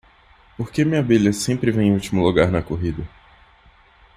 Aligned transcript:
Por 0.57 0.71
que 0.71 0.83
minha 0.83 0.97
abelha 0.99 1.31
sempre 1.31 1.69
vem 1.69 1.89
em 1.89 1.93
último 1.93 2.23
lugar 2.25 2.49
na 2.49 2.63
corrida? 2.63 3.07